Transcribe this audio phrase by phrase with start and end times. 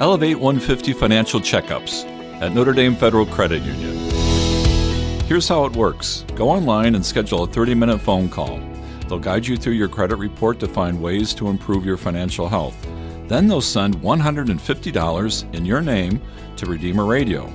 [0.00, 2.06] Elevate 150 Financial Checkups
[2.40, 3.98] at Notre Dame Federal Credit Union.
[5.26, 8.58] Here's how it works go online and schedule a 30 minute phone call.
[9.06, 12.74] They'll guide you through your credit report to find ways to improve your financial health.
[13.28, 16.22] Then they'll send $150 in your name
[16.56, 17.52] to Redeemer Radio.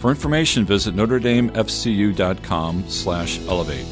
[0.00, 3.86] For information, visit NotreDameFCU.com slash elevate.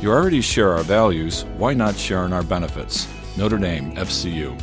[0.00, 3.08] You already share our values, why not share in our benefits?
[3.36, 4.56] Notre Dame FCU.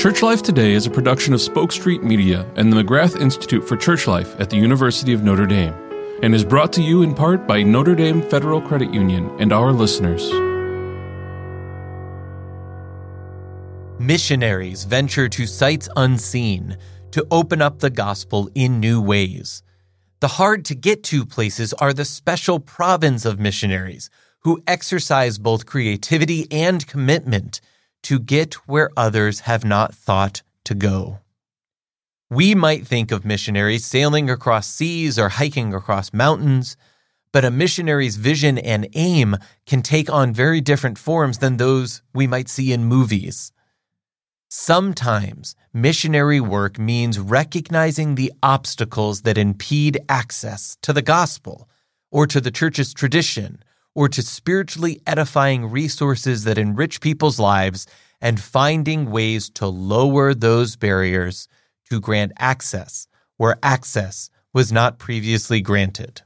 [0.00, 3.76] Church Life Today is a production of Spoke Street Media and the McGrath Institute for
[3.76, 5.74] Church Life at the University of Notre Dame,
[6.22, 9.72] and is brought to you in part by Notre Dame Federal Credit Union and our
[9.72, 10.22] listeners.
[14.00, 16.78] Missionaries venture to sites unseen
[17.10, 19.62] to open up the gospel in new ways.
[20.20, 24.08] The hard to get to places are the special province of missionaries
[24.44, 27.60] who exercise both creativity and commitment
[28.04, 31.18] to get where others have not thought to go.
[32.30, 36.76] We might think of missionaries sailing across seas or hiking across mountains,
[37.32, 42.26] but a missionary's vision and aim can take on very different forms than those we
[42.26, 43.52] might see in movies.
[44.48, 51.68] Sometimes missionary work means recognizing the obstacles that impede access to the gospel
[52.10, 53.62] or to the church's tradition
[53.94, 57.86] or to spiritually edifying resources that enrich people's lives
[58.20, 61.48] and finding ways to lower those barriers
[61.90, 66.22] to grant access where access was not previously granted.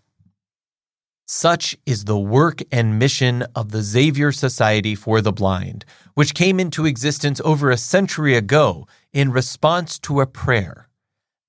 [1.27, 6.61] Such is the work and mission of the Xavier Society for the Blind, which came
[6.61, 10.89] into existence over a century ago in response to a prayer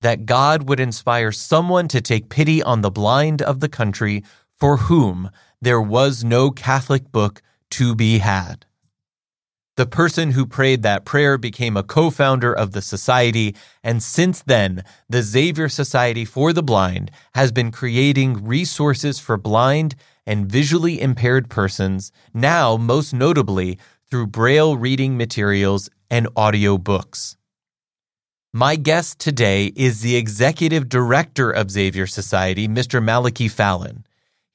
[0.00, 4.76] that God would inspire someone to take pity on the blind of the country for
[4.76, 8.66] whom there was no Catholic book to be had.
[9.76, 14.42] The person who prayed that prayer became a co founder of the society, and since
[14.42, 19.94] then, the Xavier Society for the Blind has been creating resources for blind
[20.26, 23.78] and visually impaired persons, now most notably
[24.10, 27.36] through Braille reading materials and audio books.
[28.54, 33.04] My guest today is the executive director of Xavier Society, Mr.
[33.04, 34.06] Malachi Fallon.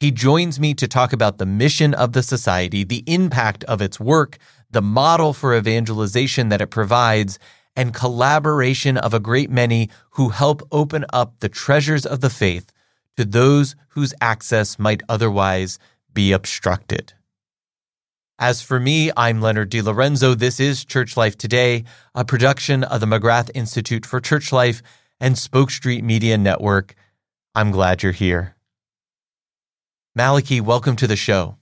[0.01, 3.99] He joins me to talk about the mission of the society, the impact of its
[3.99, 4.39] work,
[4.71, 7.37] the model for evangelization that it provides,
[7.75, 12.71] and collaboration of a great many who help open up the treasures of the faith
[13.15, 15.77] to those whose access might otherwise
[16.11, 17.13] be obstructed.
[18.39, 20.35] As for me, I'm Leonard DiLorenzo.
[20.35, 21.83] This is Church Life Today,
[22.15, 24.81] a production of the McGrath Institute for Church Life
[25.19, 26.95] and Spoke Street Media Network.
[27.53, 28.55] I'm glad you're here.
[30.15, 31.57] Malachi, welcome to the show.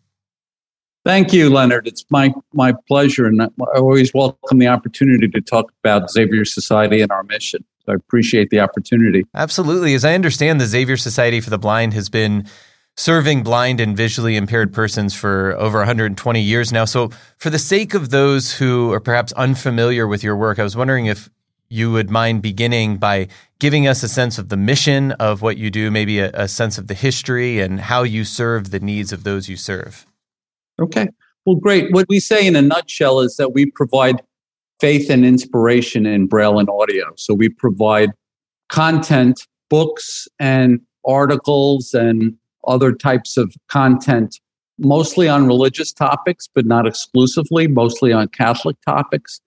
[1.05, 1.87] Thank you, Leonard.
[1.87, 7.01] It's my my pleasure, and I always welcome the opportunity to talk about Xavier Society
[7.01, 7.63] and our mission.
[7.85, 9.25] So I appreciate the opportunity.
[9.33, 9.93] Absolutely.
[9.93, 12.47] As I understand, the Xavier Society for the Blind has been
[12.97, 16.83] serving blind and visually impaired persons for over 120 years now.
[16.83, 20.75] So, for the sake of those who are perhaps unfamiliar with your work, I was
[20.75, 21.29] wondering if
[21.69, 25.69] you would mind beginning by giving us a sense of the mission of what you
[25.69, 29.23] do, maybe a, a, sense of the history and how you serve the needs of
[29.23, 30.05] those you serve.
[30.81, 31.09] Okay.
[31.45, 31.91] Well, great.
[31.91, 34.21] What we say in a nutshell is that we provide
[34.79, 37.13] faith and inspiration in Braille and audio.
[37.17, 38.11] So we provide
[38.69, 44.39] content, books, and articles and other types of content,
[44.77, 49.41] mostly on religious topics, but not exclusively, mostly on Catholic topics,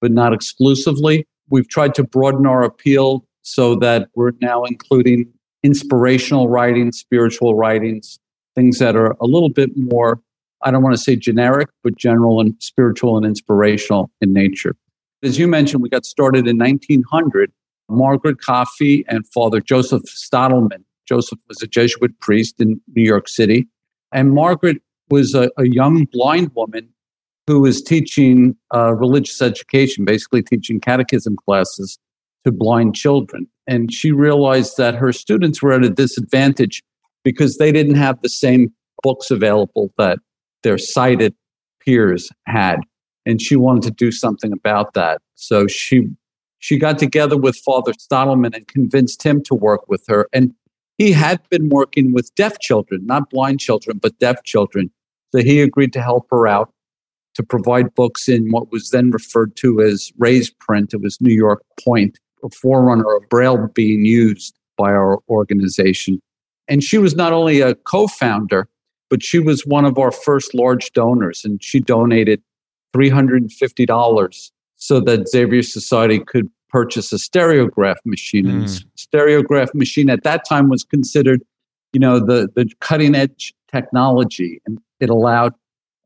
[0.00, 1.26] but not exclusively.
[1.50, 5.32] We've tried to broaden our appeal so that we're now including
[5.62, 8.18] inspirational writings, spiritual writings,
[8.54, 10.20] things that are a little bit more,
[10.62, 14.76] I don't want to say generic, but general and spiritual and inspirational in nature.
[15.22, 17.52] As you mentioned, we got started in 1900.
[17.90, 20.84] Margaret Coffey and Father Joseph Stadelman.
[21.06, 23.66] Joseph was a Jesuit priest in New York City.
[24.12, 26.90] And Margaret was a, a young blind woman
[27.46, 31.98] who was teaching uh, religious education, basically teaching catechism classes
[32.48, 33.46] to blind children.
[33.66, 36.82] And she realized that her students were at a disadvantage
[37.24, 38.72] because they didn't have the same
[39.02, 40.18] books available that
[40.62, 41.34] their sighted
[41.84, 42.80] peers had.
[43.26, 45.20] And she wanted to do something about that.
[45.34, 46.08] So she
[46.60, 50.26] she got together with Father Stadelman and convinced him to work with her.
[50.32, 50.54] And
[50.96, 54.90] he had been working with deaf children, not blind children, but deaf children.
[55.32, 56.72] So he agreed to help her out
[57.34, 60.94] to provide books in what was then referred to as raised print.
[60.94, 66.20] It was New York Point, a forerunner of Braille being used by our organization.
[66.68, 68.68] And she was not only a co founder,
[69.10, 72.42] but she was one of our first large donors, and she donated
[72.94, 78.46] $350 so that Xavier Society could purchase a stereograph machine.
[78.46, 78.50] Mm.
[78.50, 81.42] And stereograph machine at that time was considered,
[81.92, 85.54] you know, the, the cutting edge technology, and it allowed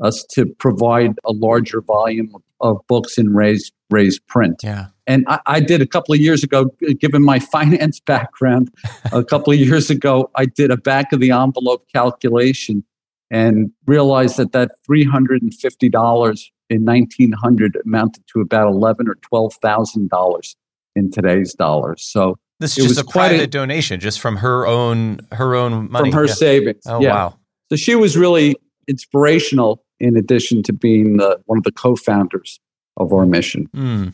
[0.00, 4.60] us to provide a larger volume of, of books in raised raised print.
[4.62, 4.86] Yeah.
[5.06, 8.72] And I, I, did a couple of years ago, given my finance background,
[9.12, 12.84] a couple of years ago, I did a back of the envelope calculation
[13.30, 20.54] and realized that that $350 in 1900 amounted to about 11 or $12,000
[20.94, 22.04] in today's dollars.
[22.04, 26.10] So this is just a private a, donation, just from her own her own money,
[26.10, 26.32] from her yeah.
[26.32, 26.82] savings.
[26.86, 27.12] Oh yeah.
[27.12, 27.38] wow!
[27.70, 28.54] So she was really
[28.86, 32.60] inspirational, in addition to being the, one of the co-founders
[32.98, 33.68] of our mission.
[33.74, 34.12] Mm.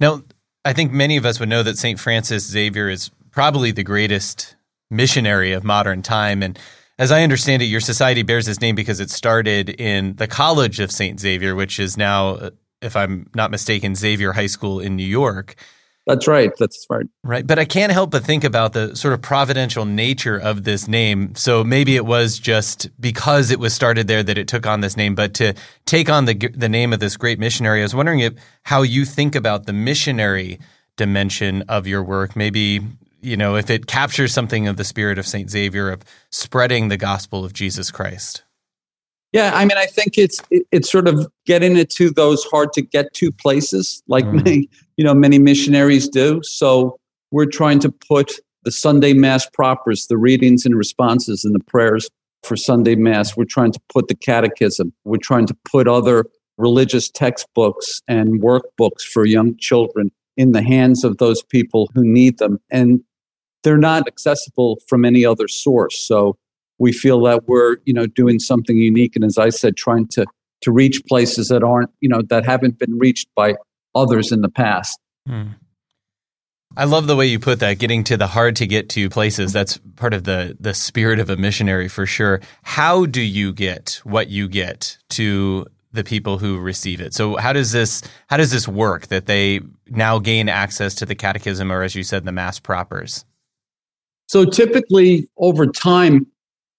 [0.00, 0.22] Now,
[0.64, 1.98] I think many of us would know that St.
[1.98, 4.56] Francis Xavier is probably the greatest
[4.90, 6.42] missionary of modern time.
[6.42, 6.58] And
[6.98, 10.80] as I understand it, your society bears his name because it started in the College
[10.80, 11.18] of St.
[11.18, 12.50] Xavier, which is now,
[12.82, 15.56] if I'm not mistaken, Xavier High School in New York.
[16.08, 16.50] That's right.
[16.58, 17.04] That's right.
[17.22, 17.46] Right.
[17.46, 21.34] But I can't help but think about the sort of providential nature of this name.
[21.34, 24.96] So maybe it was just because it was started there that it took on this
[24.96, 25.14] name.
[25.14, 25.52] But to
[25.84, 28.32] take on the the name of this great missionary, I was wondering if
[28.62, 30.58] how you think about the missionary
[30.96, 32.34] dimension of your work.
[32.34, 32.80] Maybe
[33.20, 36.96] you know if it captures something of the spirit of Saint Xavier of spreading the
[36.96, 38.44] gospel of Jesus Christ.
[39.32, 42.80] Yeah, I mean, I think it's it's sort of getting it to those hard to
[42.80, 44.42] get to places, like mm.
[44.42, 46.42] many you know many missionaries do.
[46.42, 46.98] So
[47.30, 48.32] we're trying to put
[48.64, 52.10] the Sunday Mass propers, the readings and responses, and the prayers
[52.42, 53.36] for Sunday Mass.
[53.36, 54.92] We're trying to put the Catechism.
[55.04, 56.26] We're trying to put other
[56.58, 62.38] religious textbooks and workbooks for young children in the hands of those people who need
[62.38, 63.00] them, and
[63.62, 66.06] they're not accessible from any other source.
[66.06, 66.36] So
[66.78, 70.24] we feel that we're you know doing something unique and as i said trying to
[70.60, 73.54] to reach places that aren't you know that haven't been reached by
[73.98, 74.98] others in the past.
[75.26, 75.48] Hmm.
[76.76, 79.52] i love the way you put that getting to the hard to get to places.
[79.52, 82.40] That's part of the the spirit of a missionary for sure.
[82.62, 87.14] How do you get what you get to the people who receive it?
[87.14, 91.14] So how does this how does this work that they now gain access to the
[91.14, 93.24] catechism or as you said the mass propers?
[94.28, 96.26] So typically over time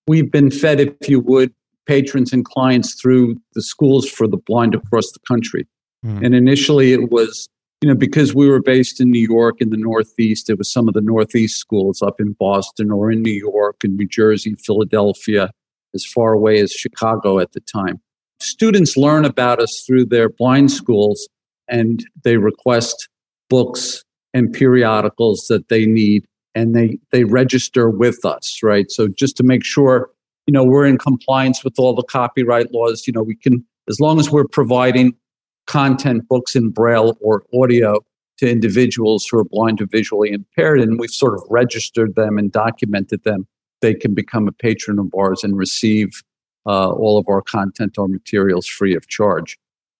[0.08, 1.54] we've been fed, if you would,
[1.90, 5.68] patrons and clients through the schools for the blind across the country.
[6.06, 6.26] Mm.
[6.26, 7.48] And initially it was,
[7.82, 10.88] you know, because we were based in New York in the Northeast, it was some
[10.88, 15.52] of the Northeast schools up in Boston or in New York and New Jersey, Philadelphia,
[15.94, 18.00] as far away as Chicago at the time.
[18.42, 21.28] Students learn about us through their blind schools
[21.68, 23.10] and they request
[23.50, 24.04] books
[24.34, 26.26] and periodicals that they need
[26.56, 30.10] and they they register with us right so just to make sure
[30.48, 34.00] you know we're in compliance with all the copyright laws you know we can as
[34.00, 35.16] long as we're providing
[35.70, 38.00] content books in braille or audio
[38.38, 42.52] to individuals who are blind or visually impaired and we've sort of registered them and
[42.52, 43.48] documented them
[43.82, 46.22] they can become a patron of ours and receive
[46.66, 49.58] uh, all of our content or materials free of charge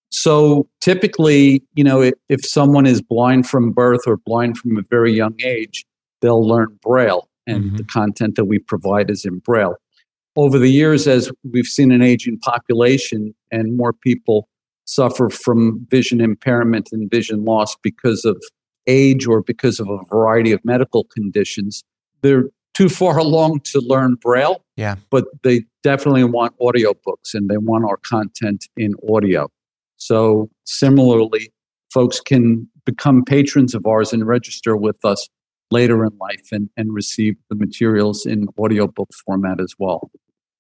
[0.10, 4.82] so typically you know if, if someone is blind from birth or blind from a
[4.90, 5.86] very young age
[6.22, 7.76] they'll learn Braille, and mm-hmm.
[7.78, 9.76] the content that we provide is in Braille.
[10.36, 14.48] Over the years, as we've seen an aging population and more people
[14.90, 18.42] suffer from vision impairment and vision loss because of
[18.88, 21.84] age or because of a variety of medical conditions,
[22.22, 24.64] they're too far along to learn Braille.
[24.78, 24.96] Yeah.
[25.12, 29.50] But they definitely want audiobooks and they want our content in audio.
[29.98, 31.54] So similarly,
[31.94, 35.28] folks can become patrons of ours and register with us
[35.70, 40.10] later in life and, and receive the materials in audiobook format as well.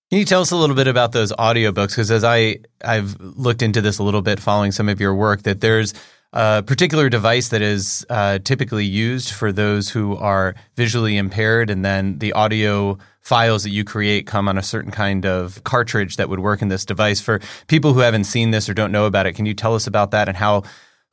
[0.09, 1.89] Can you tell us a little bit about those audiobooks?
[1.89, 5.43] Because as I, I've looked into this a little bit following some of your work,
[5.43, 5.93] that there's
[6.33, 11.85] a particular device that is uh, typically used for those who are visually impaired, and
[11.85, 16.27] then the audio files that you create come on a certain kind of cartridge that
[16.27, 17.21] would work in this device.
[17.21, 19.85] For people who haven't seen this or don't know about it, can you tell us
[19.85, 20.63] about that and how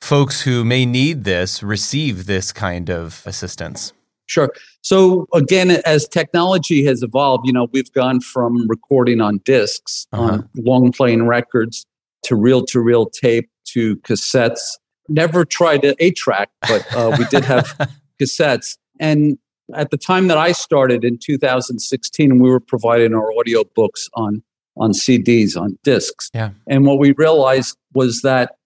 [0.01, 3.93] folks who may need this receive this kind of assistance?
[4.27, 4.53] Sure.
[4.83, 10.33] So again, as technology has evolved, you know, we've gone from recording on disks, uh-huh.
[10.33, 11.87] on long playing records,
[12.25, 14.61] to reel to reel tape, to cassettes.
[15.09, 17.77] Never tried an eight track, but uh, we did have
[18.21, 18.77] cassettes.
[18.99, 19.39] And
[19.75, 24.43] at the time that I started in 2016, we were providing our audio books on
[24.79, 26.31] on CDs, on discs.
[26.35, 26.51] Yeah.
[26.67, 28.57] And what we realized was that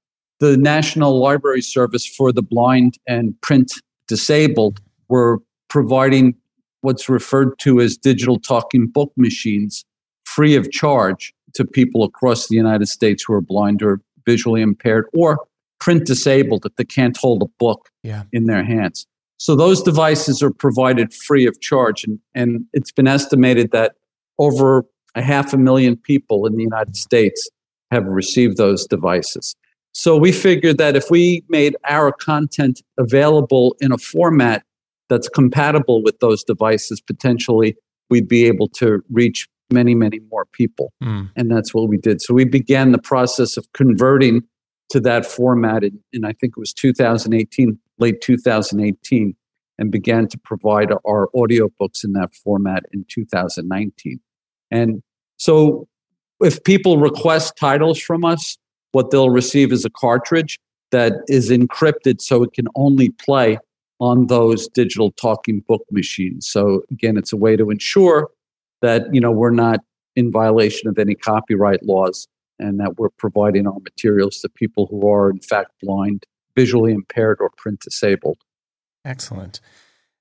[0.40, 3.72] the National Library Service for the Blind and Print
[4.08, 5.38] Disabled were
[5.70, 6.34] providing
[6.82, 9.84] what's referred to as digital talking book machines
[10.24, 15.06] free of charge to people across the United States who are blind or visually impaired
[15.14, 15.38] or
[15.80, 18.24] print disabled if they can't hold a book yeah.
[18.32, 19.06] in their hands.
[19.38, 22.04] So those devices are provided free of charge.
[22.04, 23.94] And, and it's been estimated that
[24.38, 24.84] over
[25.14, 27.48] a half a million people in the United States
[27.90, 29.56] have received those devices.
[29.92, 34.62] So we figured that if we made our content available in a format
[35.10, 37.76] that's compatible with those devices, potentially
[38.08, 40.92] we'd be able to reach many, many more people.
[41.02, 41.30] Mm.
[41.36, 42.22] And that's what we did.
[42.22, 44.42] So we began the process of converting
[44.90, 49.36] to that format in, in, I think it was 2018, late 2018,
[49.78, 54.20] and began to provide our audiobooks in that format in 2019.
[54.70, 55.02] And
[55.36, 55.88] so
[56.40, 58.56] if people request titles from us,
[58.92, 60.58] what they'll receive is a cartridge
[60.90, 63.58] that is encrypted so it can only play
[64.00, 66.48] on those digital talking book machines.
[66.48, 68.30] So again, it's a way to ensure
[68.82, 69.80] that you know we're not
[70.16, 72.26] in violation of any copyright laws
[72.58, 76.24] and that we're providing our materials to people who are in fact blind,
[76.56, 78.38] visually impaired or print disabled.
[79.04, 79.60] Excellent.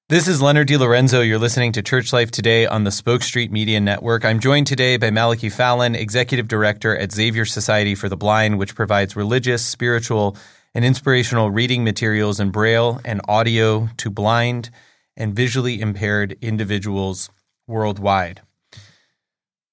[0.09, 1.25] This is Leonard DiLorenzo.
[1.27, 4.25] You're listening to Church Life Today on the Spoke Street Media Network.
[4.25, 8.73] I'm joined today by Malachi Fallon, Executive Director at Xavier Society for the Blind, which
[8.73, 10.35] provides religious, spiritual,
[10.75, 14.69] and inspirational reading materials in Braille and audio to blind
[15.17, 17.29] and visually impaired individuals
[17.67, 18.41] worldwide.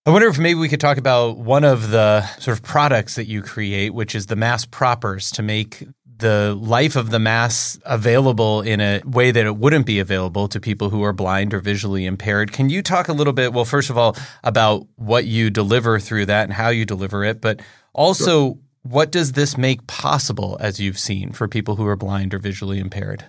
[0.04, 3.26] I wonder if maybe we could talk about one of the sort of products that
[3.26, 5.82] you create, which is the mass propers to make
[6.18, 10.60] the life of the mass available in a way that it wouldn't be available to
[10.60, 12.52] people who are blind or visually impaired.
[12.52, 16.26] Can you talk a little bit, well, first of all, about what you deliver through
[16.26, 17.60] that and how you deliver it, but
[17.92, 18.58] also sure.
[18.88, 22.78] What does this make possible, as you've seen, for people who are blind or visually
[22.78, 23.24] impaired?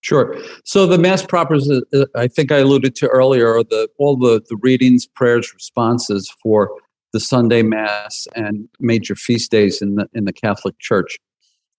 [0.00, 0.36] Sure.
[0.64, 4.40] So the mass propers, uh, I think I alluded to earlier, are the all the,
[4.48, 6.70] the readings, prayers, responses for
[7.12, 11.18] the Sunday Mass and major feast days in the in the Catholic Church.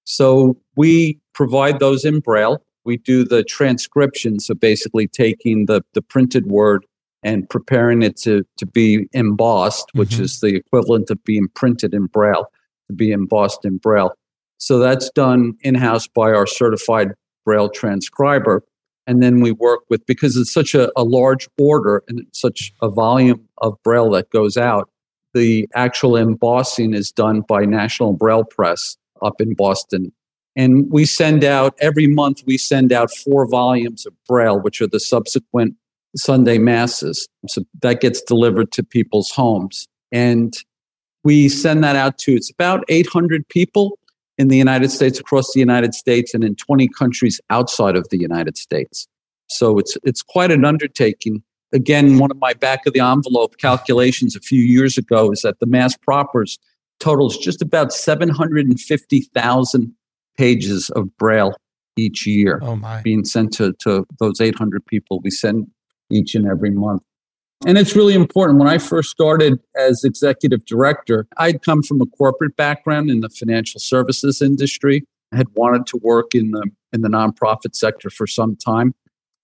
[0.04, 2.64] So we provide those in Braille.
[2.84, 6.86] We do the transcription, so basically taking the, the printed word
[7.24, 10.00] and preparing it to, to be embossed, mm-hmm.
[10.00, 12.48] which is the equivalent of being printed in Braille,
[12.92, 14.14] to be embossed in Braille.
[14.58, 17.14] So that's done in house by our certified
[17.46, 18.64] Braille transcriber.
[19.08, 22.90] And then we work with, because it's such a, a large order and such a
[22.90, 24.90] volume of Braille that goes out,
[25.34, 30.12] the actual embossing is done by National Braille Press up in Boston.
[30.56, 34.88] And we send out every month, we send out four volumes of Braille, which are
[34.88, 35.76] the subsequent
[36.16, 37.28] Sunday masses.
[37.48, 39.88] So that gets delivered to people's homes.
[40.12, 40.54] And
[41.24, 43.98] we send that out to, it's about 800 people
[44.38, 48.18] in the United States, across the United States, and in 20 countries outside of the
[48.18, 49.08] United States.
[49.48, 51.44] So it's, it's quite an undertaking.
[51.74, 55.60] Again, one of my back of the envelope calculations a few years ago is that
[55.60, 56.58] the mass propers
[57.00, 59.94] totals just about 750,000
[60.38, 61.54] pages of Braille
[61.98, 63.02] each year oh my.
[63.02, 65.68] being sent to, to those 800 people we send
[66.10, 67.04] each and every month.
[67.66, 68.58] And it's really important.
[68.58, 73.30] When I first started as executive director, I'd come from a corporate background in the
[73.30, 75.06] financial services industry.
[75.32, 78.94] I had wanted to work in the in the nonprofit sector for some time.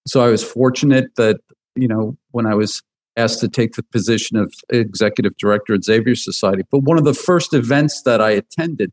[0.07, 1.39] So I was fortunate that,
[1.75, 2.81] you know, when I was
[3.17, 6.63] asked to take the position of executive director at Xavier Society.
[6.71, 8.91] But one of the first events that I attended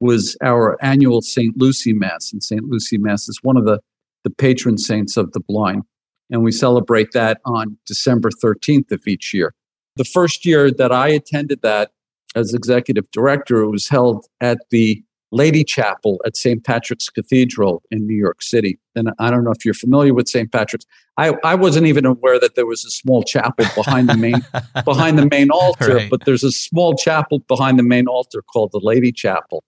[0.00, 1.56] was our annual St.
[1.56, 2.32] Lucy Mass.
[2.32, 2.64] And St.
[2.64, 3.80] Lucy Mass is one of the,
[4.24, 5.82] the patron saints of the blind.
[6.30, 9.54] And we celebrate that on December 13th of each year.
[9.96, 11.92] The first year that I attended that
[12.34, 15.02] as executive director, it was held at the
[15.32, 16.64] Lady Chapel at St.
[16.64, 18.78] Patrick's Cathedral in New York City.
[18.94, 20.50] And I don't know if you're familiar with St.
[20.52, 20.86] Patrick's.
[21.16, 24.44] I, I wasn't even aware that there was a small chapel behind the main
[24.84, 26.10] behind the main altar, right.
[26.10, 29.64] but there's a small chapel behind the main altar called the Lady Chapel.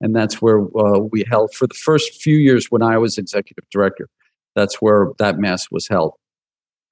[0.00, 3.64] And that's where uh, we held for the first few years when I was executive
[3.70, 4.08] director.
[4.58, 6.12] That's where that mass was held.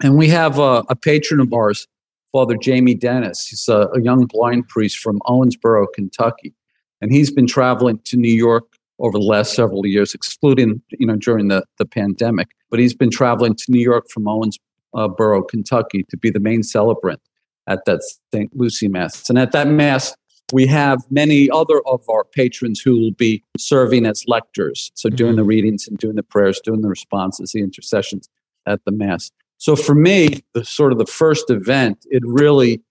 [0.02, 1.86] And we have a, a patron of ours,
[2.32, 3.46] Father Jamie Dennis.
[3.48, 6.54] He's a, a young blind priest from Owensboro, Kentucky
[7.00, 8.64] and he's been traveling to New York
[8.98, 12.48] over the last several years, excluding you know during the the pandemic.
[12.70, 17.20] But he's been traveling to New York from Owensboro, Kentucky, to be the main celebrant
[17.68, 18.00] at that
[18.32, 18.50] St.
[18.56, 19.28] Lucy Mass.
[19.28, 20.14] And at that Mass,
[20.52, 25.30] we have many other of our patrons who will be serving as lectors, so doing
[25.30, 25.38] mm-hmm.
[25.38, 28.28] the readings and doing the prayers, doing the responses, the intercessions
[28.66, 29.30] at the Mass.
[29.58, 32.82] So for me, the sort of the first event, it really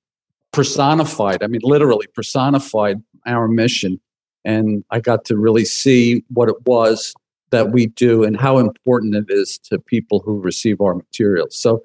[0.52, 4.00] personified, I mean, literally personified our mission.
[4.44, 7.14] And I got to really see what it was
[7.52, 11.58] that we do and how important it is to people who receive our materials.
[11.58, 11.84] So,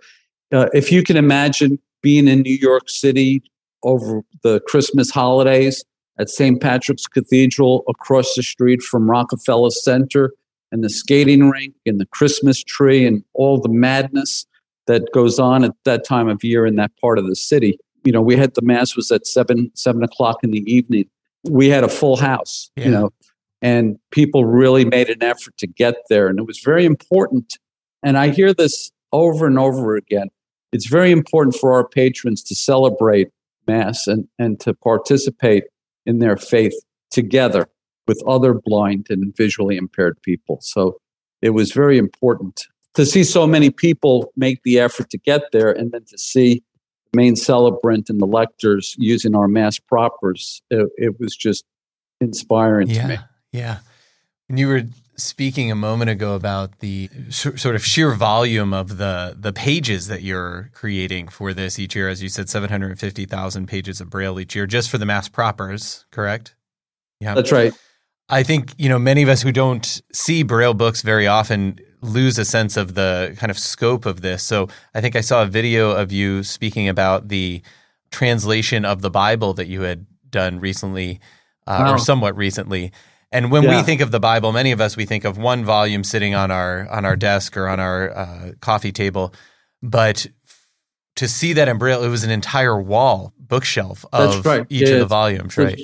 [0.53, 3.43] uh, if you can imagine being in New York City
[3.83, 5.85] over the Christmas holidays
[6.19, 6.61] at St.
[6.61, 10.33] Patrick's Cathedral across the street from Rockefeller Center
[10.71, 14.47] and the skating rink and the Christmas tree and all the madness
[14.87, 17.79] that goes on at that time of year in that part of the city.
[18.05, 21.07] You know, we had the mass was at seven seven o'clock in the evening.
[21.49, 22.71] We had a full house.
[22.77, 22.85] Yeah.
[22.85, 23.11] You know,
[23.63, 27.59] and people really made an effort to get there, and it was very important.
[28.03, 30.29] And I hear this over and over again.
[30.73, 33.29] It's very important for our patrons to celebrate
[33.67, 35.65] mass and, and to participate
[36.07, 36.75] in their faith
[37.11, 37.69] together
[38.07, 40.59] with other blind and visually impaired people.
[40.63, 41.01] So
[41.43, 45.71] it was very important to see so many people make the effort to get there
[45.71, 46.63] and then to see
[47.13, 51.65] the main celebrant and the lectors using our mass propers, it, it was just
[52.21, 53.17] inspiring yeah, to me.
[53.53, 53.79] Yeah.
[54.51, 54.83] When you were
[55.15, 60.23] speaking a moment ago about the sort of sheer volume of the the pages that
[60.23, 64.67] you're creating for this each year, as you said, 750,000 pages of Braille each year,
[64.67, 66.57] just for the mass propers, correct?
[67.21, 67.35] Yeah.
[67.35, 67.73] That's right.
[68.29, 72.37] I think, you know, many of us who don't see Braille books very often lose
[72.37, 74.43] a sense of the kind of scope of this.
[74.43, 74.67] So
[74.97, 77.63] I think I saw a video of you speaking about the
[78.11, 81.21] translation of the Bible that you had done recently,
[81.69, 81.95] uh, wow.
[81.95, 82.91] or somewhat recently.
[83.33, 83.77] And when yeah.
[83.77, 86.51] we think of the Bible, many of us we think of one volume sitting on
[86.51, 89.33] our on our desk or on our uh, coffee table,
[89.83, 90.27] but
[91.17, 94.67] to see that in Braille, it was an entire wall bookshelf of right.
[94.69, 95.81] each yeah, of the volumes, right?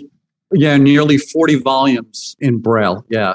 [0.52, 3.04] Yeah, nearly forty volumes in Braille.
[3.10, 3.34] Yeah.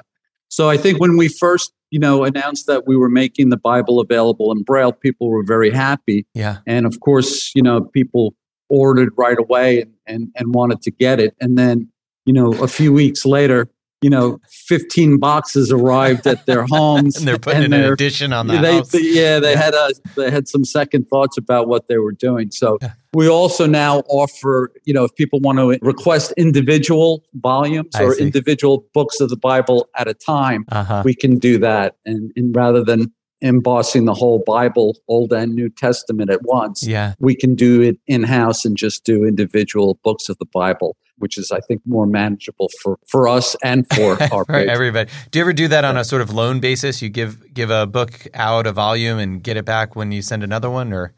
[0.50, 4.00] So I think when we first you know, announced that we were making the Bible
[4.00, 6.26] available in Braille, people were very happy.
[6.34, 6.60] Yeah.
[6.66, 8.34] And of course, you know, people
[8.70, 11.36] ordered right away and, and, and wanted to get it.
[11.42, 11.90] And then,
[12.26, 13.68] you know, a few weeks later,
[14.02, 17.16] you know, 15 boxes arrived at their homes.
[17.18, 18.90] and they're putting and an addition on the they, house.
[18.90, 22.50] They, yeah, they had a, they had some second thoughts about what they were doing.
[22.52, 22.80] So
[23.14, 28.16] we also now offer, you know, if people want to request individual volumes I or
[28.16, 28.24] see.
[28.24, 31.04] individual books of the Bible at a time, uh-huh.
[31.06, 31.96] we can do that.
[32.06, 36.86] And, and rather than embossing the whole Bible, Old and New Testament at once.
[36.86, 37.14] Yeah.
[37.20, 41.38] We can do it in house and just do individual books of the Bible, which
[41.38, 45.10] is, I think, more manageable for, for us and for our for everybody.
[45.32, 47.02] Do you ever do that on a sort of loan basis?
[47.02, 50.44] You give give a book out, a volume, and get it back when you send
[50.44, 51.14] another one, or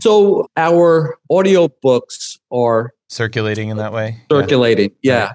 [0.00, 4.22] so our audio books are circulating in that way.
[4.30, 5.12] Circulating, yeah.
[5.12, 5.32] yeah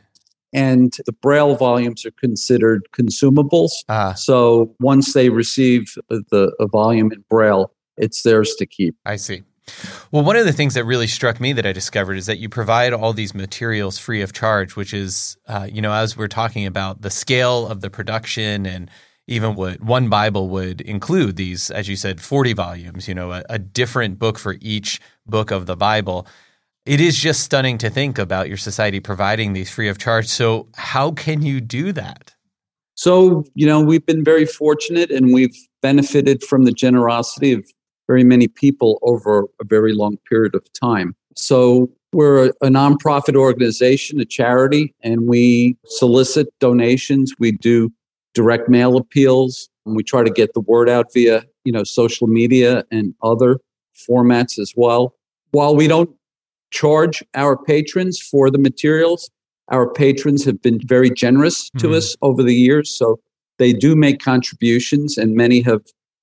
[0.53, 3.71] and the braille volumes are considered consumables.
[3.87, 4.13] Ah.
[4.13, 8.95] So once they receive the a volume in braille, it's theirs to keep.
[9.05, 9.43] I see.
[10.11, 12.49] Well, one of the things that really struck me that I discovered is that you
[12.49, 16.65] provide all these materials free of charge, which is, uh, you know, as we're talking
[16.65, 18.89] about the scale of the production and
[19.27, 23.43] even what one Bible would include these, as you said, 40 volumes, you know, a,
[23.47, 26.25] a different book for each book of the Bible
[26.85, 30.27] it is just stunning to think about your society providing these free of charge.
[30.27, 32.33] So, how can you do that?
[32.95, 37.65] So, you know, we've been very fortunate and we've benefited from the generosity of
[38.07, 41.15] very many people over a very long period of time.
[41.35, 47.33] So, we're a, a nonprofit organization, a charity, and we solicit donations.
[47.39, 47.91] We do
[48.33, 52.27] direct mail appeals, and we try to get the word out via, you know, social
[52.27, 53.59] media and other
[54.09, 55.15] formats as well.
[55.51, 56.09] While we don't
[56.71, 59.29] charge our patrons for the materials.
[59.69, 61.95] Our patrons have been very generous to mm-hmm.
[61.95, 62.89] us over the years.
[62.89, 63.19] So
[63.57, 65.81] they do make contributions, and many have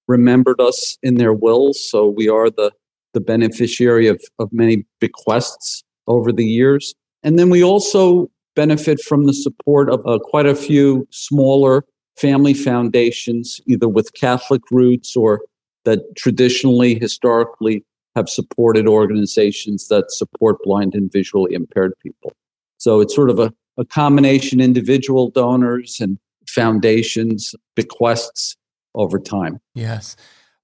[0.09, 1.83] remembered us in their wills.
[1.91, 2.73] So we are the,
[3.13, 6.95] the beneficiary of, of many bequests over the years.
[7.23, 11.85] And then we also benefit from the support of uh, quite a few smaller
[12.17, 15.43] family foundations, either with Catholic roots or
[15.85, 17.85] that traditionally, historically
[18.16, 22.33] have supported organizations that support blind and visually impaired people.
[22.79, 28.57] So it's sort of a, a combination individual donors and foundations, bequests
[28.94, 29.59] over time.
[29.74, 30.16] Yes.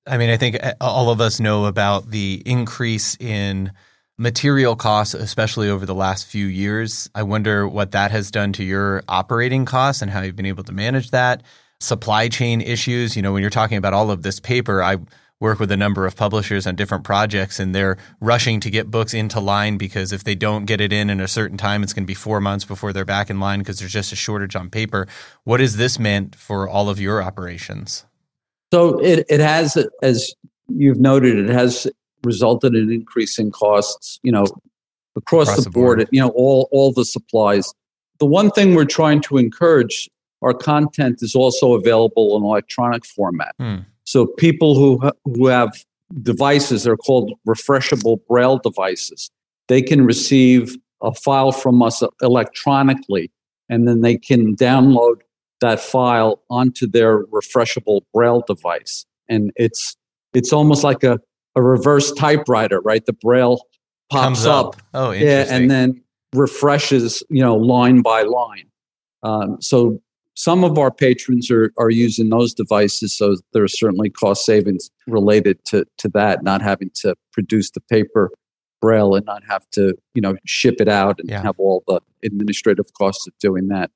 [0.07, 3.71] I mean, I think uh, all of us know about the increase in
[4.19, 7.11] material costs, especially over the last few years.
[7.15, 10.65] I wonder what that has done to your operating costs and how you've been able
[10.65, 11.43] to manage that.
[11.81, 14.97] Supply chain issues, you know, when you're talking about all of this paper, I
[15.43, 19.13] work with a number of publishers on different projects and they're rushing to get books
[19.13, 22.05] into line because if they don't get it in in a certain time it's going
[22.05, 24.71] to be 4 months before they're back in line because there's just a shortage on
[24.71, 25.09] paper.
[25.43, 28.05] What has this meant for all of your operations?
[28.73, 30.33] So it, it has as
[30.69, 31.89] you've noted it has
[32.23, 34.45] resulted in increasing costs you know
[35.17, 36.09] across, across the, the board, board.
[36.13, 37.75] you know all all the supplies.
[38.21, 40.09] The one thing we're trying to encourage
[40.43, 43.79] our content is also available in electronic format hmm.
[44.05, 45.85] So people who who have
[46.21, 49.31] devices, they're called refreshable braille devices.
[49.69, 53.31] they can receive a file from us electronically,
[53.69, 55.21] and then they can download
[55.61, 59.07] that file onto their refreshable braille device.
[59.29, 59.97] And it's
[60.35, 61.21] it's almost like a,
[61.55, 63.05] a reverse typewriter, right?
[63.07, 63.63] The braille
[64.11, 64.67] pops up.
[64.67, 64.83] up.
[64.95, 66.03] Oh, yeah, and then
[66.35, 68.69] refreshes, you know, line by line.
[69.23, 70.01] Um, so
[70.35, 74.91] some of our patrons are, are using those devices, so there are certainly cost savings
[75.07, 78.31] related to, to that, not having to produce the paper
[78.81, 81.43] braille and not have to, you know, ship it out and yeah.
[81.43, 83.91] have all the administrative costs of doing that.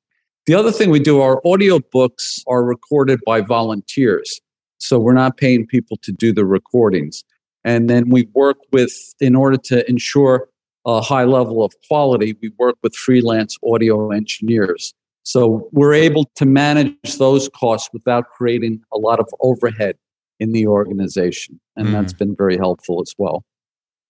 [0.47, 4.41] The other thing we do, our audiobooks are recorded by volunteers.
[4.79, 7.25] So we're not paying people to do the recordings.
[7.65, 10.49] And then we work with, in order to ensure
[10.87, 14.95] a high level of quality, we work with freelance audio engineers.
[15.27, 19.97] So we're able to manage those costs without creating a lot of overhead
[20.39, 21.59] in the organization.
[21.75, 21.93] And mm.
[21.93, 23.43] that's been very helpful as well.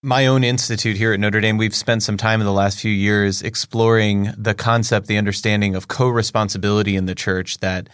[0.03, 2.91] My own institute here at Notre Dame, we've spent some time in the last few
[2.91, 7.89] years exploring the concept, the understanding of co responsibility in the church that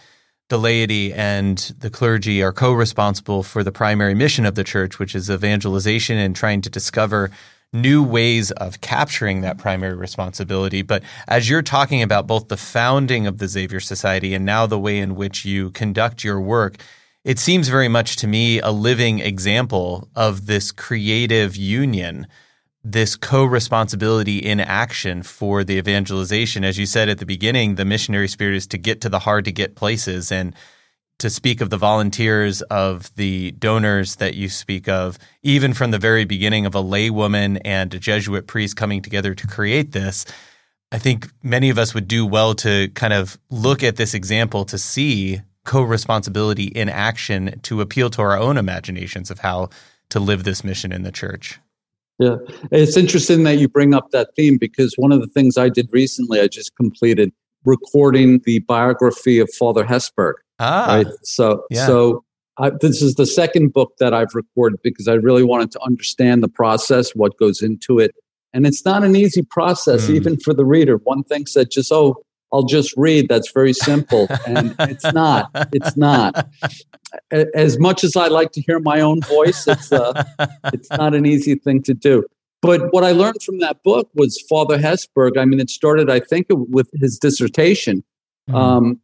[0.50, 4.98] the laity and the clergy are co responsible for the primary mission of the church,
[4.98, 7.30] which is evangelization and trying to discover
[7.74, 10.80] new ways of capturing that primary responsibility.
[10.82, 14.78] But as you're talking about both the founding of the Xavier Society and now the
[14.78, 16.76] way in which you conduct your work,
[17.24, 22.26] it seems very much to me a living example of this creative union,
[22.84, 26.64] this co responsibility in action for the evangelization.
[26.64, 29.46] As you said at the beginning, the missionary spirit is to get to the hard
[29.46, 30.30] to get places.
[30.30, 30.54] And
[31.18, 35.98] to speak of the volunteers, of the donors that you speak of, even from the
[35.98, 40.26] very beginning of a laywoman and a Jesuit priest coming together to create this,
[40.92, 44.64] I think many of us would do well to kind of look at this example
[44.66, 49.70] to see co responsibility in action to appeal to our own imaginations of how
[50.10, 51.58] to live this mission in the church.
[52.18, 52.36] Yeah,
[52.70, 55.88] it's interesting that you bring up that theme because one of the things I did
[55.90, 57.32] recently, I just completed
[57.64, 60.34] recording the biography of Father Hesburgh.
[60.58, 61.06] Ah, right?
[61.22, 61.86] so yeah.
[61.86, 62.24] so
[62.58, 66.42] I, this is the second book that I've recorded because I really wanted to understand
[66.42, 68.14] the process, what goes into it,
[68.52, 70.14] and it's not an easy process mm.
[70.14, 70.98] even for the reader.
[70.98, 73.28] One thinks that just oh, I'll just read.
[73.28, 75.50] That's very simple, and it's not.
[75.72, 76.48] It's not.
[77.32, 80.24] As much as I like to hear my own voice, it's uh,
[80.72, 82.24] it's not an easy thing to do.
[82.62, 85.36] But what I learned from that book was Father Hesburgh.
[85.36, 88.02] I mean, it started, I think, with his dissertation
[88.48, 88.54] mm-hmm.
[88.56, 89.00] um,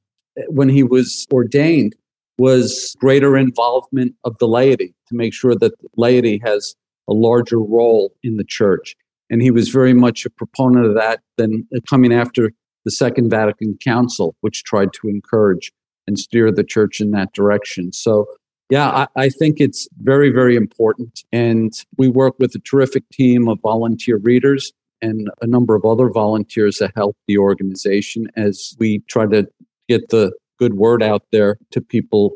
[0.49, 1.95] when he was ordained,
[2.39, 6.75] was greater involvement of the laity to make sure that laity has
[7.09, 8.97] a larger role in the church.
[9.29, 11.21] And he was very much a proponent of that.
[11.37, 12.51] Then uh, coming after
[12.85, 15.71] the Second Vatican Council, which tried to encourage
[16.07, 17.93] and steer the church in that direction.
[17.93, 18.27] So
[18.71, 21.25] yeah, I, I, think it's very, very important.
[21.33, 26.09] And we work with a terrific team of volunteer readers and a number of other
[26.09, 29.49] volunteers that help the organization as we try to
[29.91, 32.33] get the good word out there to people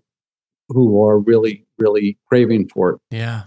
[0.69, 3.01] who are really, really craving for it.
[3.11, 3.45] Yeah.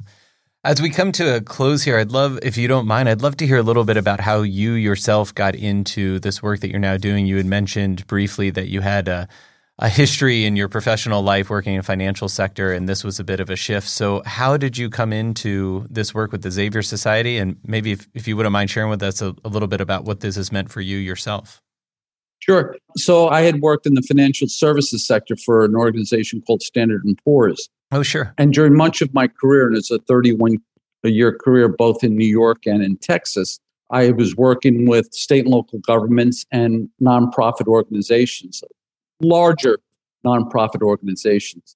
[0.64, 3.38] As we come to a close here, I'd love, if you don't mind, I'd love
[3.38, 6.80] to hear a little bit about how you yourself got into this work that you're
[6.80, 7.26] now doing.
[7.26, 9.28] You had mentioned briefly that you had a
[9.80, 13.40] a history in your professional life working in financial sector and this was a bit
[13.40, 17.38] of a shift so how did you come into this work with the xavier society
[17.38, 20.04] and maybe if, if you wouldn't mind sharing with us a, a little bit about
[20.04, 21.62] what this has meant for you yourself
[22.48, 22.76] sure.
[22.96, 27.18] So i had worked in the financial services sector for an organization called standard and
[27.24, 27.70] poor's.
[27.92, 28.34] Oh sure.
[28.38, 30.58] And during much of my career and it's a 31
[31.04, 33.60] year career both in new york and in texas
[33.92, 38.62] I was working with state and local governments and nonprofit organizations
[39.22, 39.80] larger
[40.26, 41.76] nonprofit organizations.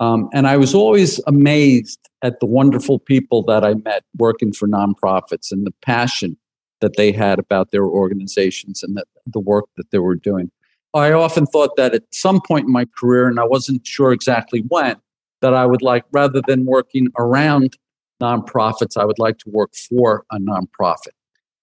[0.00, 4.66] Um, and I was always amazed at the wonderful people that I met working for
[4.66, 6.36] nonprofits and the passion
[6.82, 10.50] that they had about their organizations and the, the work that they were doing.
[10.94, 14.62] I often thought that at some point in my career, and I wasn't sure exactly
[14.68, 14.96] when,
[15.40, 17.78] that I would like, rather than working around
[18.22, 21.14] nonprofits, I would like to work for a nonprofit.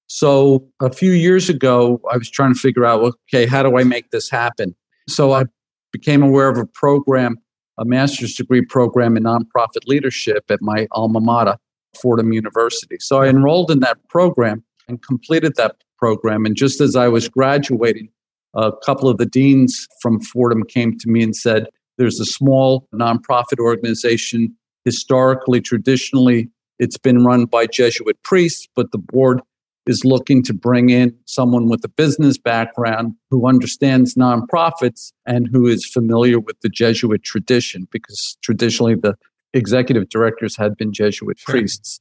[0.07, 3.83] So a few years ago, I was trying to figure out, okay, how do I
[3.83, 4.75] make this happen?
[5.07, 5.43] So I
[5.91, 7.37] became aware of a program,
[7.77, 11.57] a master's degree program in nonprofit leadership at my alma mater,
[12.01, 12.97] Fordham University.
[12.99, 16.45] So I enrolled in that program and completed that program.
[16.45, 18.09] And just as I was graduating,
[18.55, 22.87] a couple of the deans from Fordham came to me and said, There's a small
[22.93, 24.55] nonprofit organization.
[24.85, 26.49] Historically, traditionally,
[26.79, 29.41] it's been run by Jesuit priests, but the board
[29.85, 35.67] is looking to bring in someone with a business background who understands nonprofits and who
[35.67, 39.15] is familiar with the Jesuit tradition, because traditionally the
[39.53, 41.53] executive directors had been Jesuit sure.
[41.53, 41.99] priests.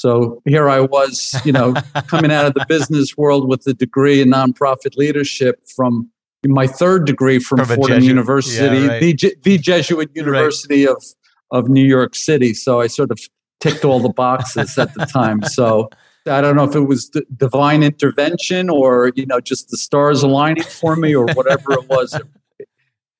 [0.00, 1.74] So here I was, you know,
[2.06, 6.10] coming out of the business world with a degree in nonprofit leadership from
[6.46, 9.00] my third degree from, from Fordham University, yeah, right.
[9.00, 10.96] the, the Jesuit University right.
[10.96, 11.04] of,
[11.50, 12.54] of New York City.
[12.54, 13.20] So I sort of
[13.60, 15.42] ticked all the boxes at the time.
[15.42, 15.90] So
[16.26, 20.22] I don't know if it was d- divine intervention or, you know, just the stars
[20.22, 22.14] aligning for me or whatever it was.
[22.14, 22.22] It,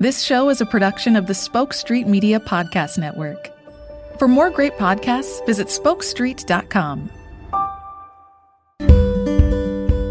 [0.00, 3.50] This show is a production of the Spoke Street Media Podcast Network.
[4.16, 7.10] For more great podcasts, visit spokestreet.com.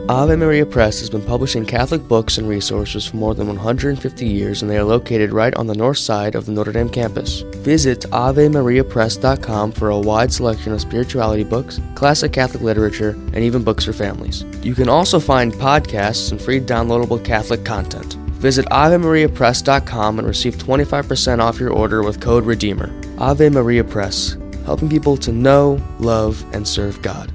[0.10, 4.62] Ave Maria Press has been publishing Catholic books and resources for more than 150 years,
[4.62, 7.46] and they are located right on the north side of the Notre Dame campus.
[7.56, 13.86] Visit AveMariaPress.com for a wide selection of spirituality books, classic Catholic literature, and even books
[13.86, 14.44] for families.
[14.64, 18.18] You can also find podcasts and free downloadable Catholic content.
[18.38, 22.94] Visit AveMariaPress.com and receive 25% off your order with code REDEEMER.
[23.18, 27.32] Ave Maria Press, helping people to know, love, and serve God.